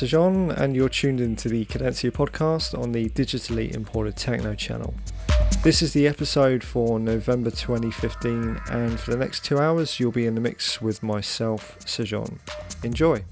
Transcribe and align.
I'm 0.00 0.06
John, 0.06 0.50
and 0.52 0.76
you're 0.76 0.88
tuned 0.88 1.20
into 1.20 1.48
the 1.48 1.64
Cadencia 1.64 2.12
podcast 2.12 2.78
on 2.78 2.92
the 2.92 3.08
digitally 3.08 3.74
imported 3.74 4.16
techno 4.16 4.54
channel. 4.54 4.94
This 5.64 5.82
is 5.82 5.92
the 5.92 6.06
episode 6.06 6.62
for 6.62 7.00
November 7.00 7.50
2015, 7.50 8.60
and 8.70 9.00
for 9.00 9.10
the 9.10 9.16
next 9.16 9.44
two 9.44 9.58
hours, 9.58 9.98
you'll 9.98 10.12
be 10.12 10.26
in 10.26 10.36
the 10.36 10.40
mix 10.40 10.80
with 10.80 11.02
myself, 11.02 11.78
Sir 11.84 12.04
John. 12.04 12.38
Enjoy! 12.84 13.24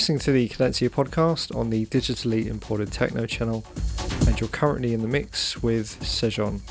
Listening 0.00 0.18
to 0.18 0.32
the 0.32 0.48
Cadencia 0.48 0.88
podcast 0.88 1.54
on 1.54 1.68
the 1.68 1.84
digitally 1.84 2.46
imported 2.46 2.90
techno 2.90 3.26
channel, 3.26 3.62
and 4.26 4.40
you're 4.40 4.48
currently 4.48 4.94
in 4.94 5.02
the 5.02 5.06
mix 5.06 5.62
with 5.62 6.00
Sejon. 6.00 6.62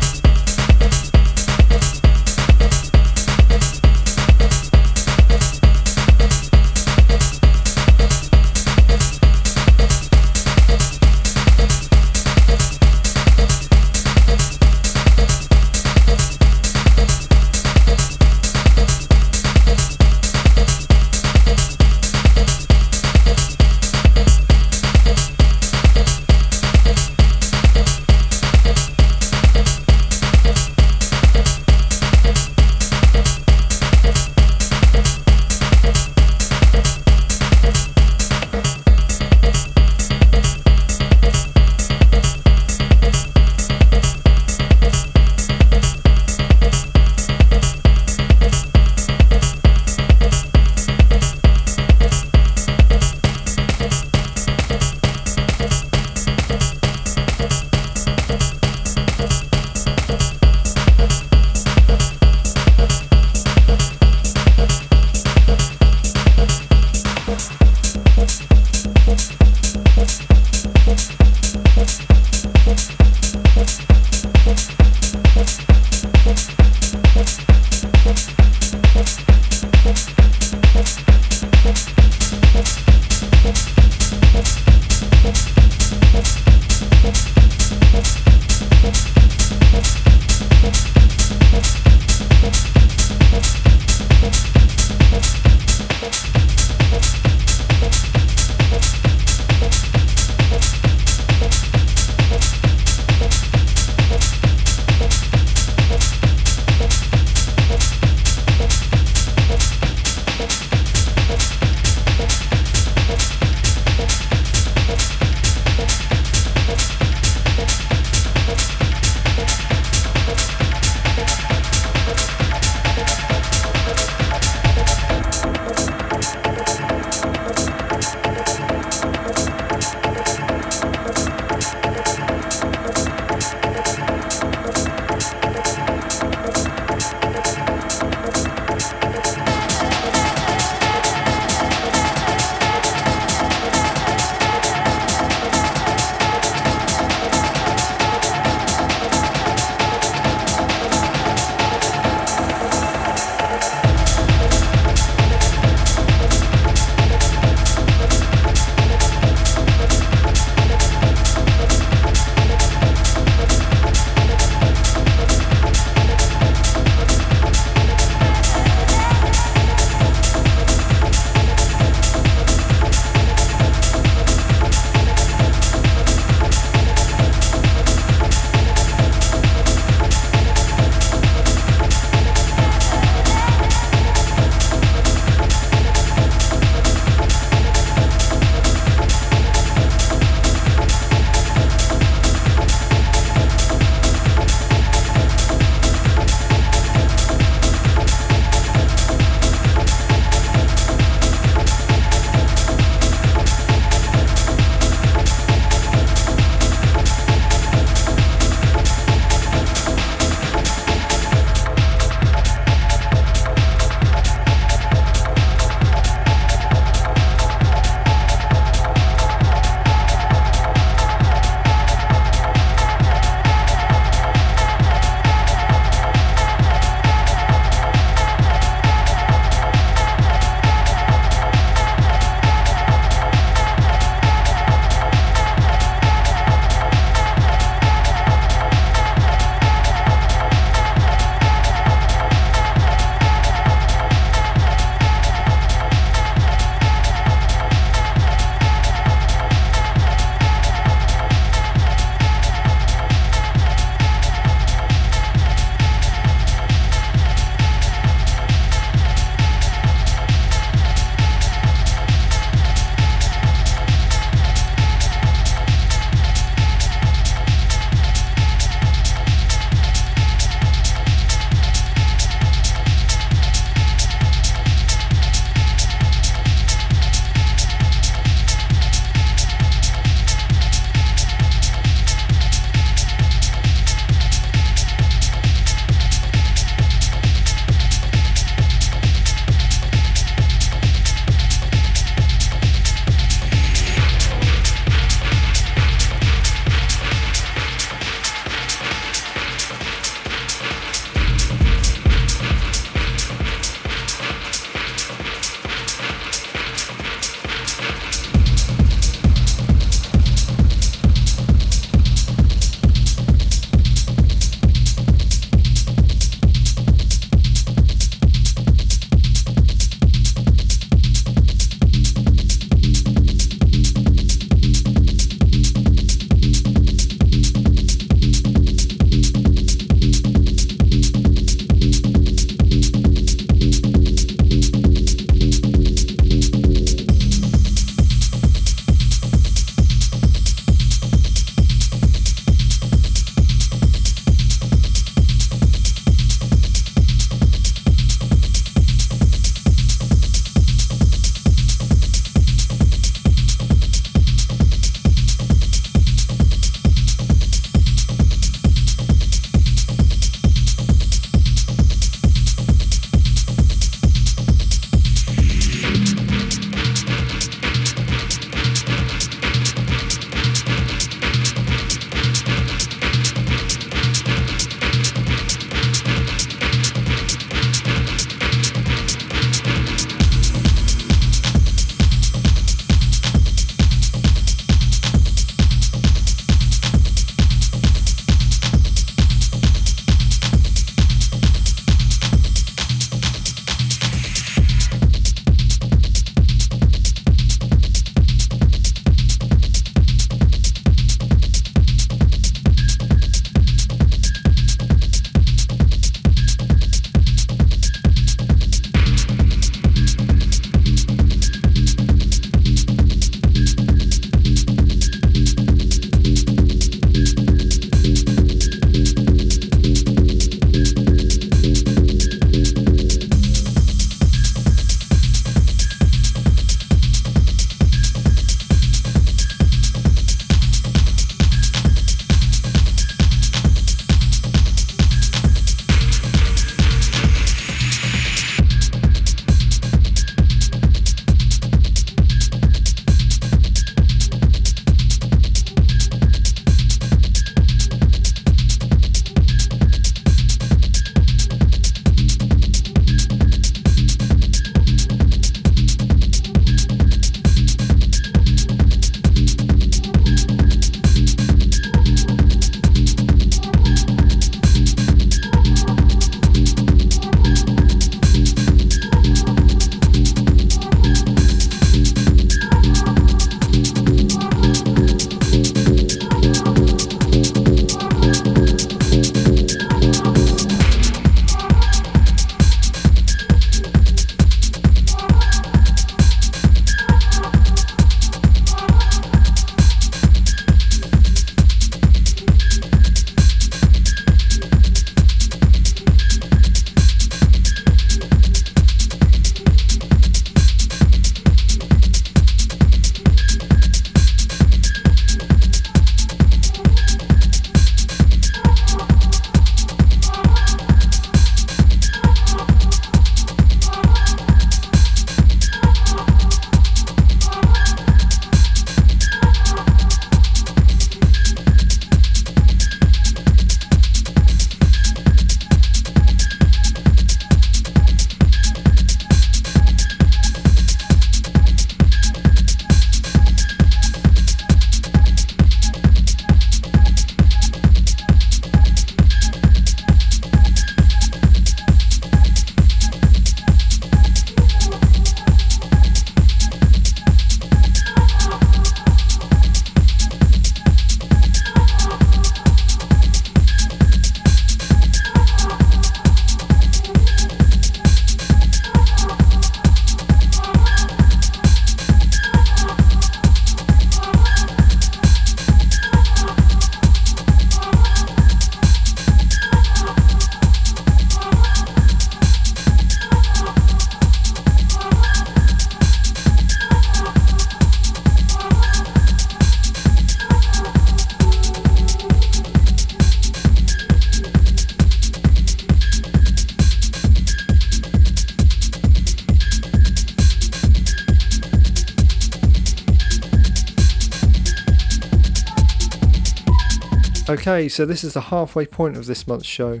Okay, 597.60 597.90
so 597.90 598.06
this 598.06 598.24
is 598.24 598.32
the 598.32 598.40
halfway 598.40 598.86
point 598.86 599.18
of 599.18 599.26
this 599.26 599.46
month's 599.46 599.66
show. 599.66 600.00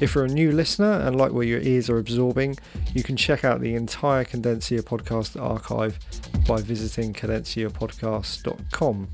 If 0.00 0.14
you're 0.14 0.26
a 0.26 0.28
new 0.28 0.52
listener 0.52 0.92
and 0.92 1.16
like 1.16 1.32
what 1.32 1.48
your 1.48 1.58
ears 1.58 1.90
are 1.90 1.98
absorbing, 1.98 2.56
you 2.92 3.02
can 3.02 3.16
check 3.16 3.44
out 3.44 3.60
the 3.60 3.74
entire 3.74 4.24
Cadencia 4.24 4.80
podcast 4.80 5.34
archive 5.42 5.98
by 6.46 6.60
visiting 6.60 7.12
cadenciapodcast.com. 7.12 9.08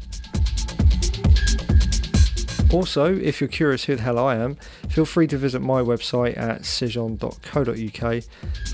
Also, 2.71 3.17
if 3.17 3.41
you're 3.41 3.49
curious 3.49 3.85
who 3.85 3.97
the 3.97 4.03
hell 4.03 4.19
I 4.19 4.37
am, 4.37 4.57
feel 4.91 5.07
free 5.07 5.27
to 5.29 5.39
visit 5.39 5.63
my 5.63 5.81
website 5.81 6.37
at 6.37 6.65
sijon.co.uk 6.65 8.25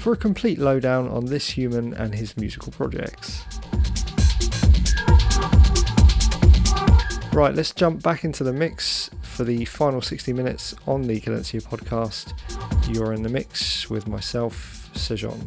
for 0.01 0.15
a 0.15 0.17
complete 0.17 0.59
lowdown 0.59 1.07
on 1.07 1.27
this 1.27 1.51
human 1.51 1.95
and 1.95 2.13
his 2.13 2.37
musical 2.37 2.73
projects. 2.73 3.46
Right, 7.37 7.55
let's 7.55 7.73
jump 7.73 8.03
back 8.03 8.25
into 8.25 8.45
the 8.45 8.53
mix 8.55 9.11
for 9.21 9.45
the 9.45 9.67
final 9.67 10.01
60 10.01 10.33
minutes 10.33 10.75
on 10.87 11.03
the 11.03 11.21
Cadencia 11.21 11.63
podcast. 11.63 12.33
You're 12.89 13.13
in 13.13 13.23
the 13.23 13.29
mix 13.29 13.91
with 13.91 14.09
myself, 14.09 14.89
Sijon. 14.95 15.47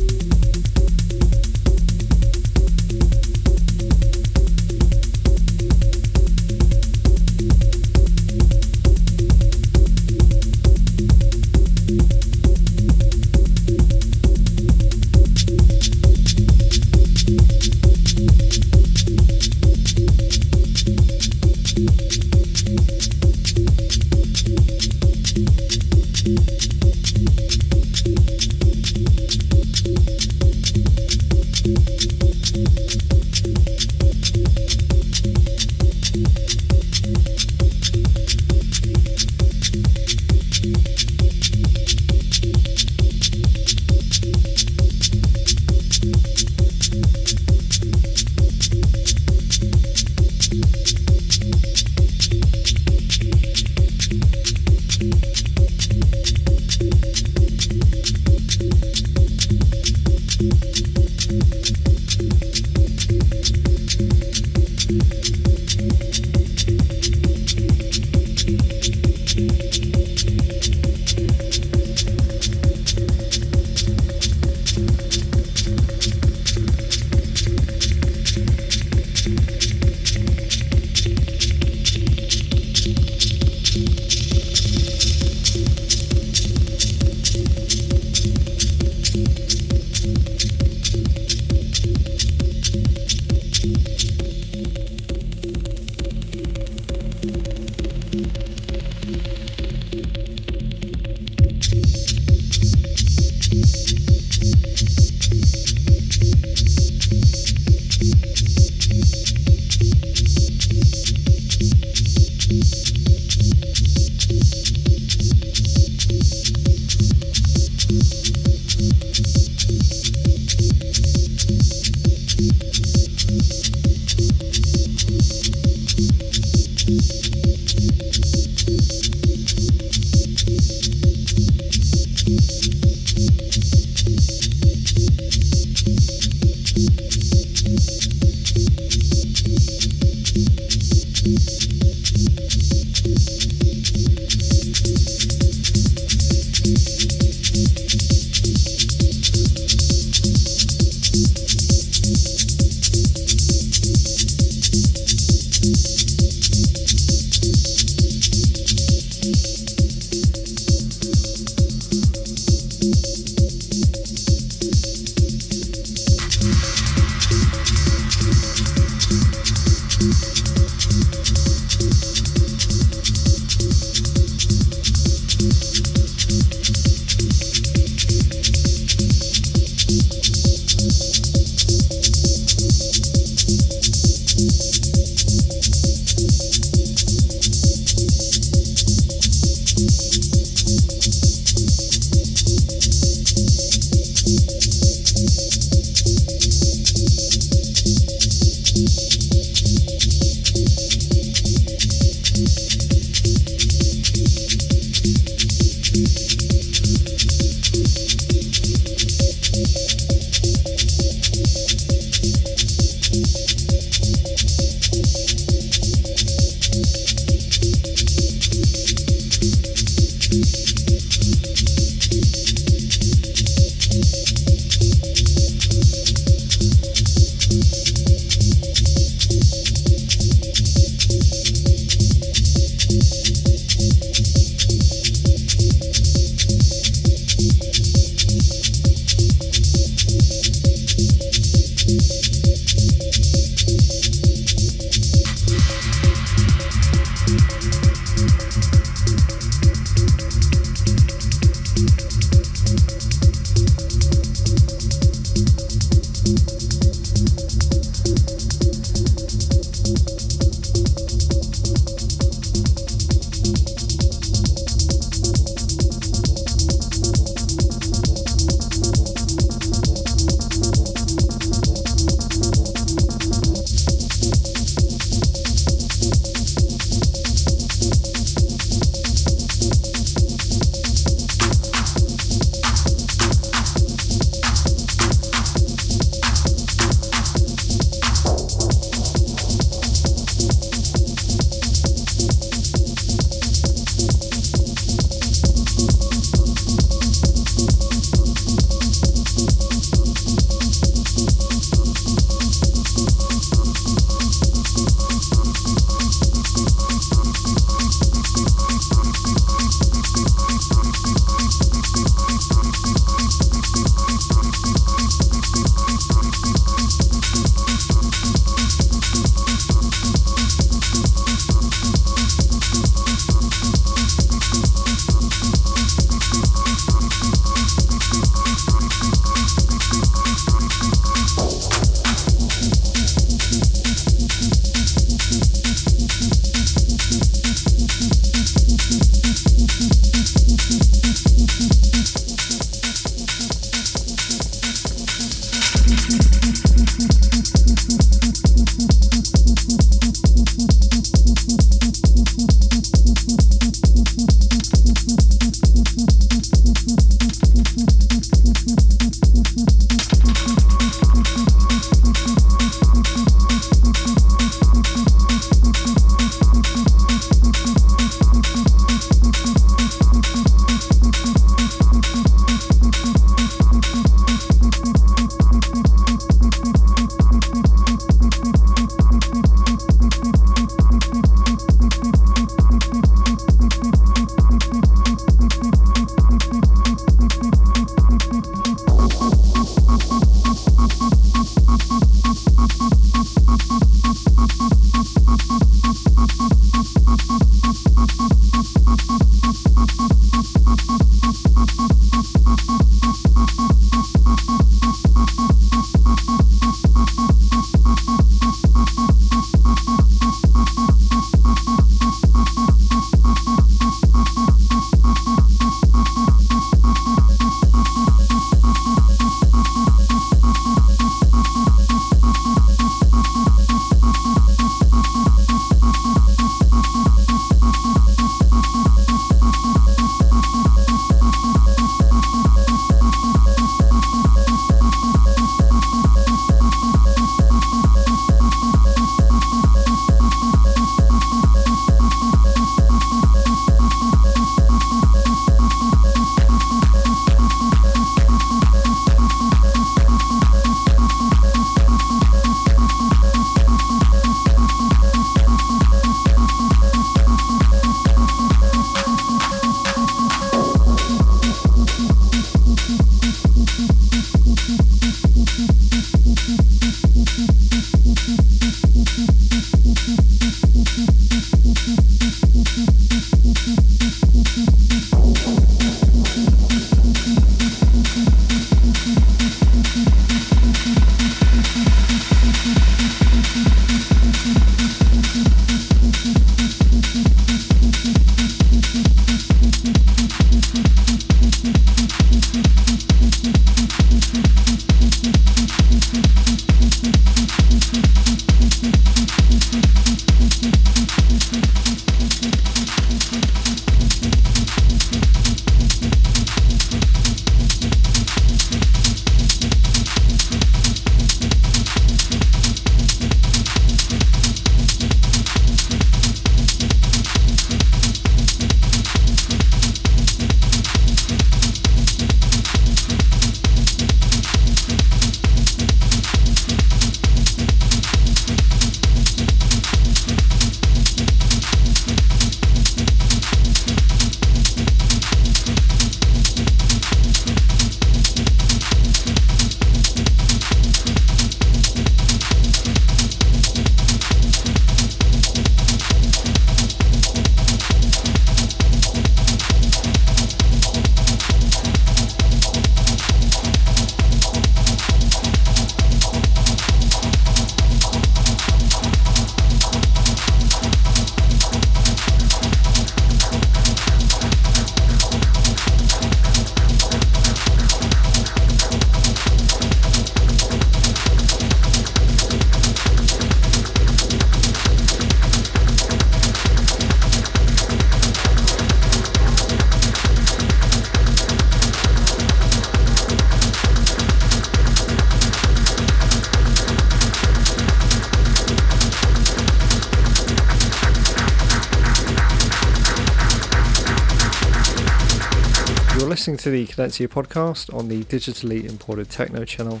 Listening 596.42 596.56
to 596.56 596.70
the 596.70 596.86
Cadencia 596.88 597.28
podcast 597.28 597.94
on 597.94 598.08
the 598.08 598.24
digitally 598.24 598.84
imported 598.84 599.30
techno 599.30 599.64
channel, 599.64 600.00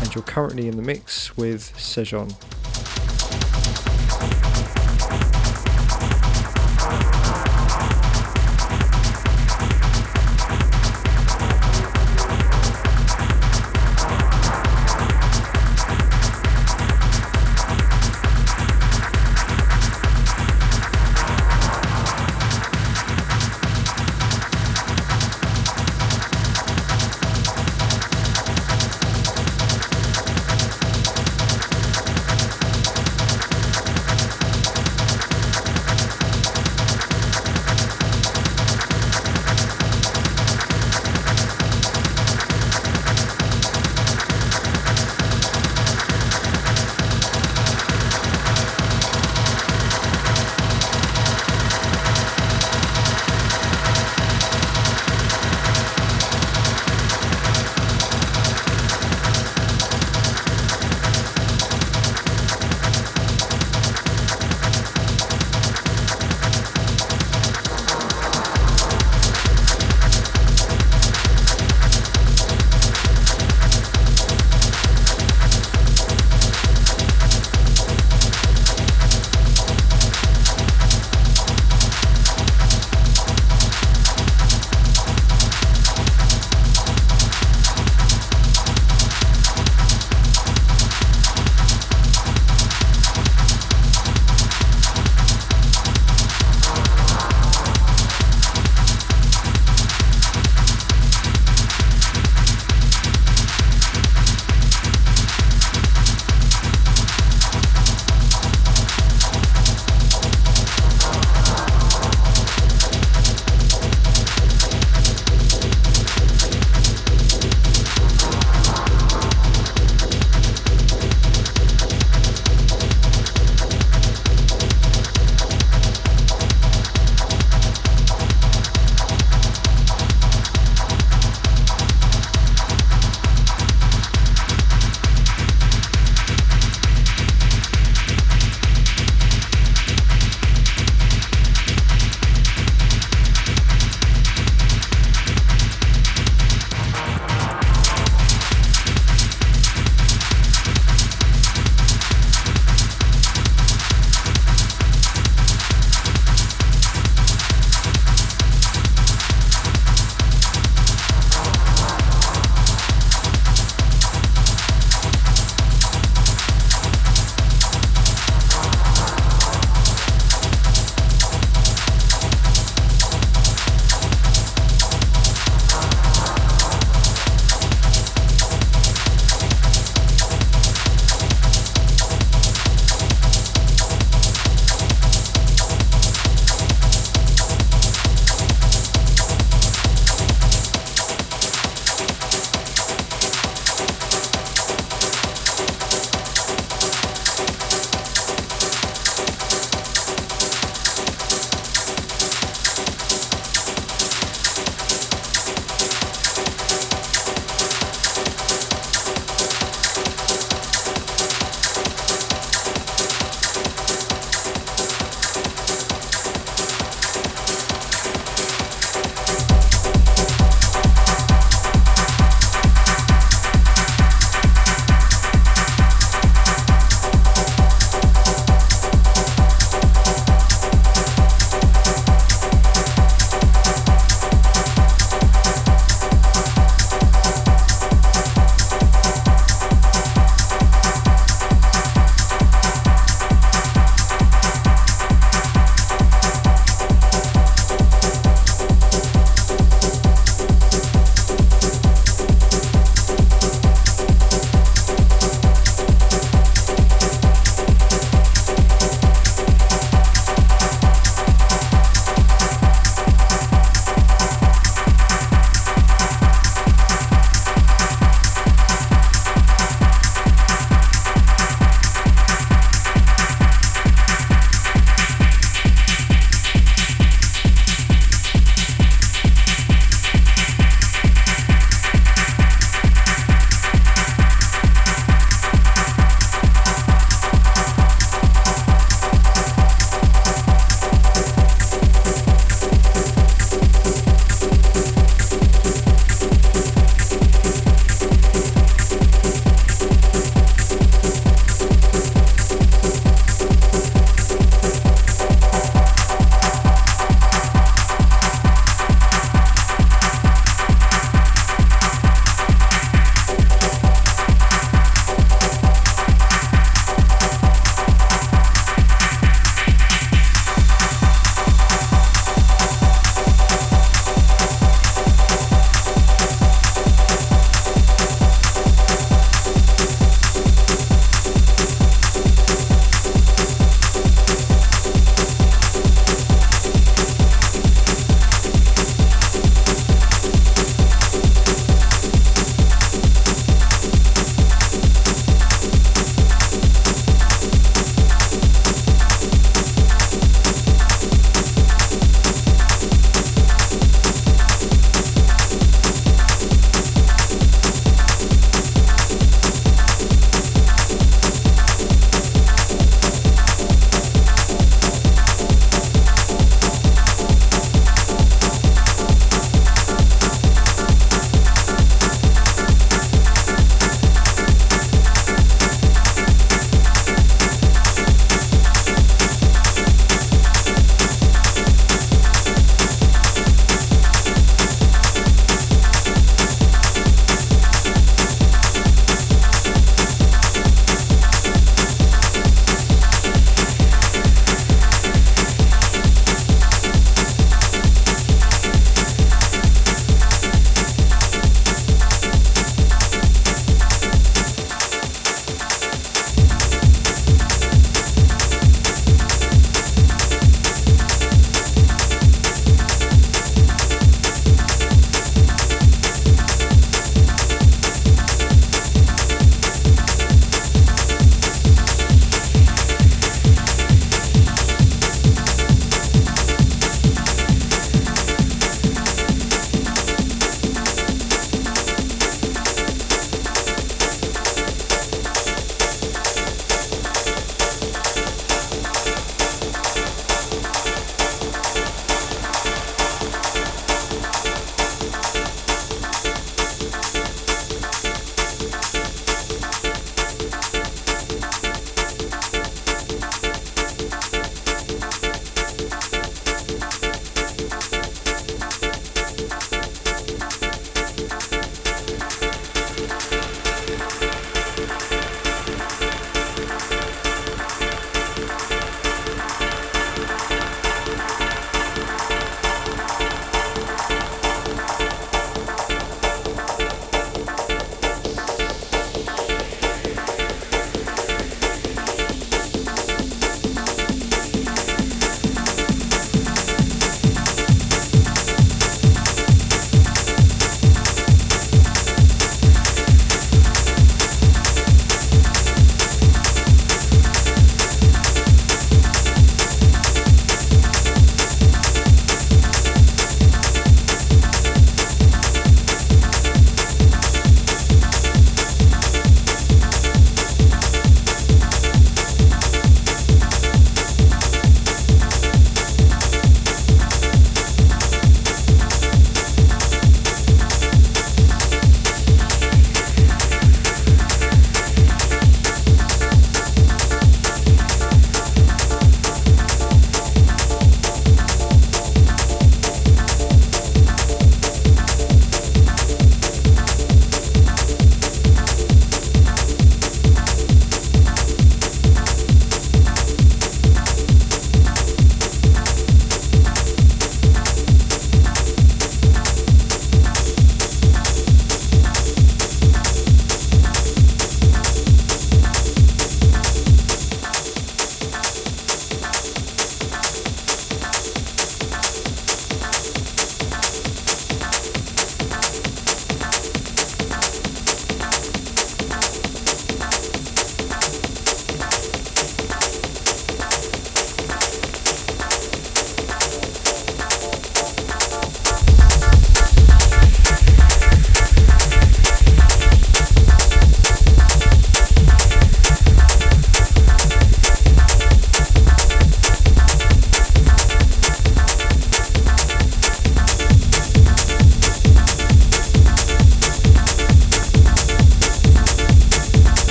and 0.00 0.12
you're 0.12 0.24
currently 0.24 0.66
in 0.66 0.76
the 0.76 0.82
mix 0.82 1.36
with 1.36 1.72
Sijon. 1.76 2.34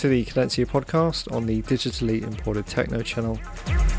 To 0.00 0.08
the 0.08 0.24
Cadencia 0.24 0.64
podcast 0.64 1.30
on 1.30 1.44
the 1.44 1.60
digitally 1.60 2.22
imported 2.22 2.66
techno 2.66 3.02
channel, 3.02 3.38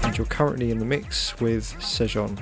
and 0.02 0.18
you're 0.18 0.26
currently 0.26 0.72
in 0.72 0.80
the 0.80 0.86
mix 0.86 1.40
with 1.40 1.76
Sijon. 1.80 2.40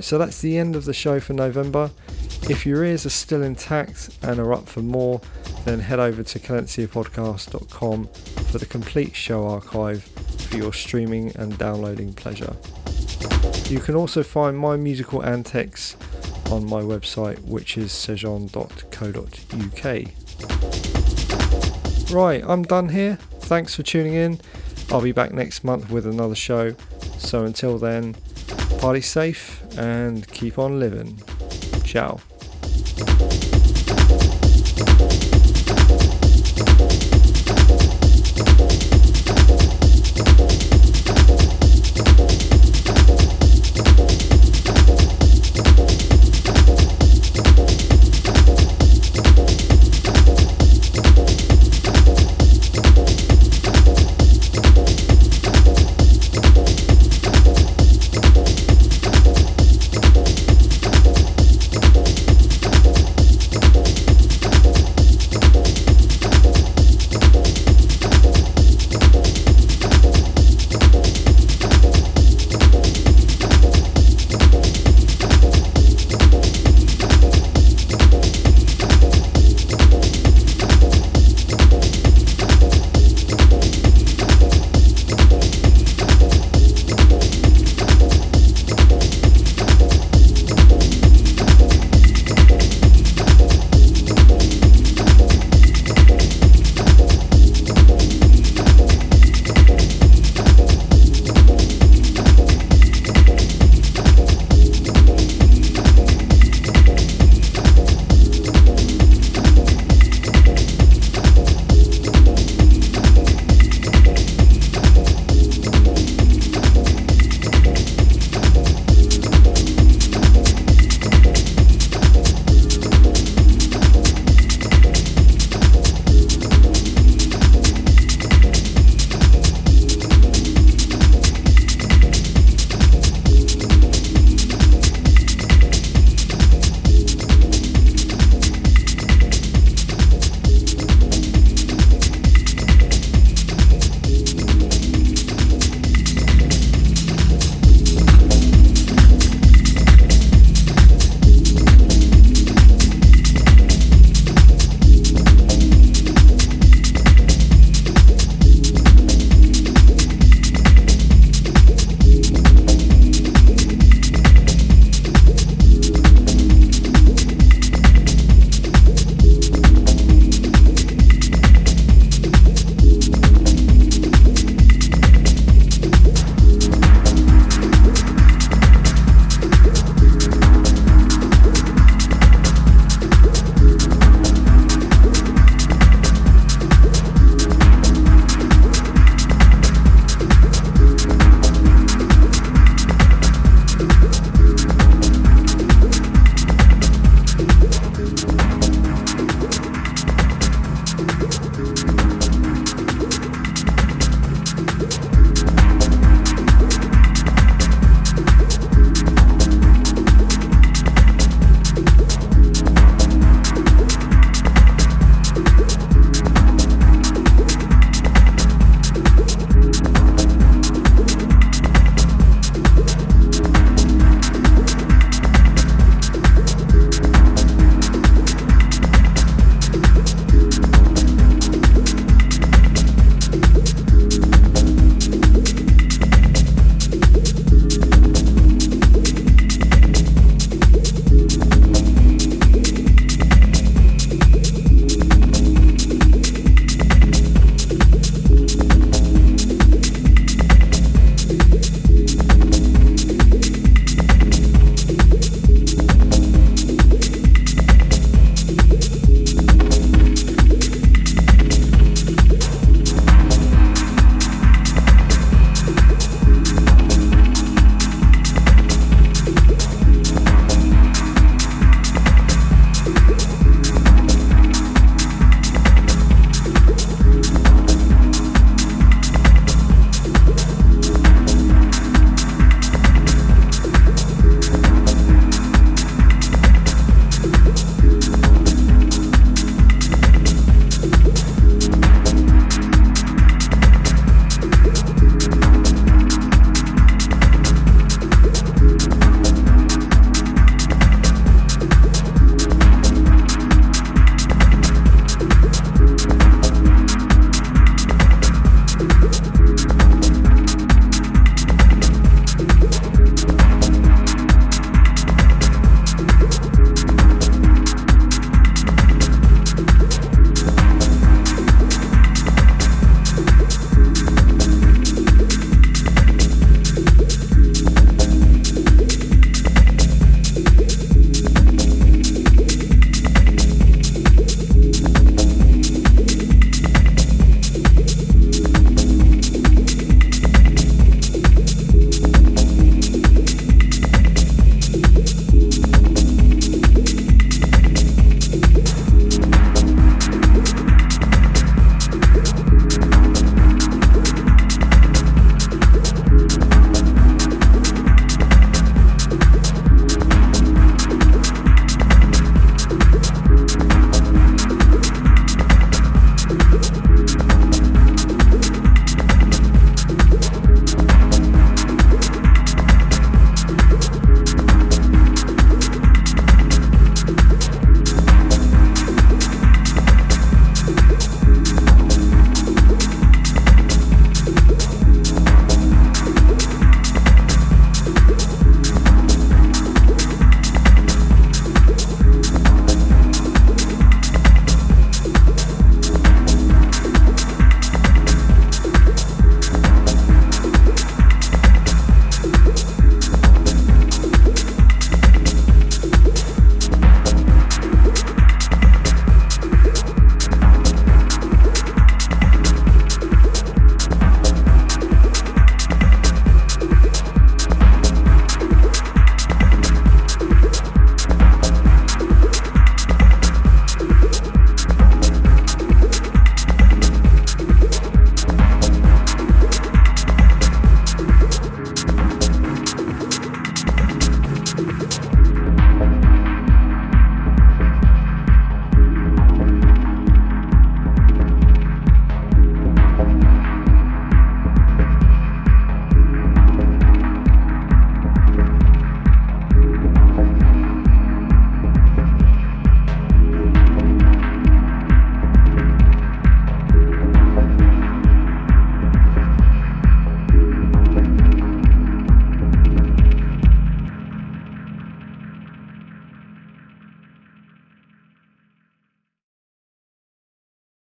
Right, 0.00 0.04
so 0.06 0.16
that's 0.16 0.40
the 0.40 0.56
end 0.56 0.76
of 0.76 0.86
the 0.86 0.94
show 0.94 1.20
for 1.20 1.34
November. 1.34 1.90
If 2.48 2.64
your 2.64 2.86
ears 2.86 3.04
are 3.04 3.10
still 3.10 3.42
intact 3.42 4.08
and 4.22 4.40
are 4.40 4.54
up 4.54 4.66
for 4.66 4.80
more, 4.80 5.20
then 5.66 5.78
head 5.80 6.00
over 6.00 6.22
to 6.22 6.38
cadenciapodcast.com 6.38 8.06
for 8.06 8.56
the 8.56 8.64
complete 8.64 9.14
show 9.14 9.46
archive 9.46 10.02
for 10.04 10.56
your 10.56 10.72
streaming 10.72 11.36
and 11.36 11.58
downloading 11.58 12.14
pleasure. 12.14 12.56
You 13.68 13.78
can 13.78 13.94
also 13.94 14.22
find 14.22 14.56
my 14.56 14.78
musical 14.78 15.22
antics 15.22 15.98
on 16.50 16.64
my 16.64 16.80
website, 16.80 17.38
which 17.44 17.76
is 17.76 17.92
sijon.co.uk. 17.92 18.54
Right, 22.10 22.42
I'm 22.46 22.62
done 22.62 22.88
here. 22.88 23.16
Thanks 23.40 23.74
for 23.74 23.82
tuning 23.82 24.14
in. 24.14 24.40
I'll 24.90 25.02
be 25.02 25.12
back 25.12 25.34
next 25.34 25.62
month 25.62 25.90
with 25.90 26.06
another 26.06 26.34
show. 26.34 26.74
So 27.18 27.44
until 27.44 27.76
then, 27.76 28.16
party 28.80 29.00
safe 29.00 29.62
and 29.78 30.26
keep 30.28 30.58
on 30.58 30.78
living. 30.78 31.18
Ciao. 31.84 32.20